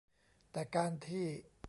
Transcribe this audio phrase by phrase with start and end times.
[0.51, 1.27] แต่การที่